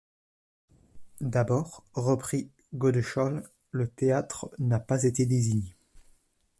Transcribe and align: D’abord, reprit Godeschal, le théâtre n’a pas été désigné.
D’abord, 1.19 1.83
reprit 1.93 2.49
Godeschal, 2.73 3.47
le 3.69 3.87
théâtre 3.87 4.49
n’a 4.57 4.79
pas 4.79 5.03
été 5.03 5.27
désigné. 5.27 5.75